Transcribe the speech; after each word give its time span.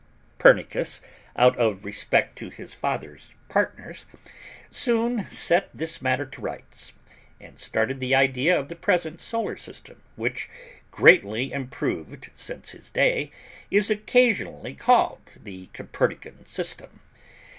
Pernicus, 0.39 0.99
out 1.35 1.55
of 1.59 1.85
respect 1.85 2.35
to 2.39 2.49
his 2.49 2.73
father's 2.73 3.33
partners) 3.49 4.07
soon 4.71 5.29
set 5.29 5.69
this 5.75 6.01
matter 6.01 6.25
to 6.25 6.41
rights, 6.41 6.93
and 7.39 7.59
started 7.59 7.99
the 7.99 8.15
idea 8.15 8.59
of 8.59 8.67
the 8.67 8.75
present 8.75 9.21
Solar 9.21 9.55
System, 9.55 10.01
which, 10.15 10.49
greatly 10.89 11.53
improved 11.53 12.31
since 12.35 12.71
his 12.71 12.89
day, 12.89 13.29
is 13.69 13.91
occasionally 13.91 14.73
called 14.73 15.33
the 15.43 15.67
Copernican 15.67 16.47
system. 16.47 17.01